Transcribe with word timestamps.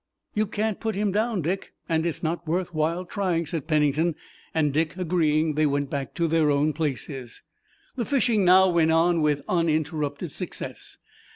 "You 0.33 0.47
can't 0.47 0.79
put 0.79 0.95
him 0.95 1.11
down, 1.11 1.43
Dick, 1.43 1.73
and 1.87 2.07
it's 2.07 2.23
not 2.23 2.47
worth 2.47 2.73
while 2.73 3.05
trying," 3.05 3.45
said 3.45 3.67
Pennington, 3.67 4.15
and 4.51 4.73
Dick 4.73 4.97
agreeing 4.97 5.53
they 5.53 5.67
went 5.67 5.91
back 5.91 6.15
to 6.15 6.27
their 6.27 6.49
own 6.49 6.73
places. 6.73 7.43
The 7.95 8.05
fishing 8.05 8.43
now 8.43 8.67
went 8.67 8.91
on 8.91 9.21
with 9.21 9.43
uninterrupted 9.47 10.31
success. 10.31 10.97